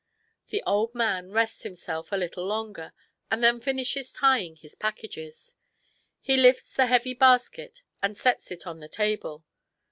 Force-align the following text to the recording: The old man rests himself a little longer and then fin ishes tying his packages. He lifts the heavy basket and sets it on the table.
The 0.47 0.63
old 0.65 0.95
man 0.95 1.29
rests 1.29 1.61
himself 1.61 2.11
a 2.11 2.15
little 2.15 2.43
longer 2.43 2.91
and 3.29 3.43
then 3.43 3.61
fin 3.61 3.77
ishes 3.77 4.11
tying 4.17 4.55
his 4.55 4.73
packages. 4.73 5.53
He 6.21 6.37
lifts 6.37 6.73
the 6.73 6.87
heavy 6.87 7.13
basket 7.13 7.83
and 8.01 8.17
sets 8.17 8.49
it 8.49 8.65
on 8.65 8.79
the 8.79 8.89
table. 8.89 9.43